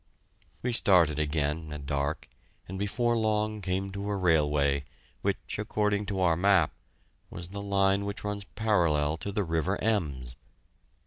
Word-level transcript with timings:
We 0.63 0.73
started 0.73 1.19
again, 1.19 1.71
at 1.71 1.85
dark, 1.85 2.27
and 2.67 2.79
before 2.79 3.15
long 3.15 3.61
came 3.61 3.91
to 3.91 4.09
a 4.09 4.15
railway, 4.15 4.85
which, 5.21 5.59
according 5.59 6.07
to 6.07 6.21
our 6.21 6.35
map, 6.35 6.73
was 7.29 7.49
the 7.49 7.61
line 7.61 8.03
which 8.05 8.23
runs 8.23 8.43
parallel 8.55 9.15
to 9.17 9.31
the 9.31 9.43
river 9.43 9.79
Ems. 9.79 10.35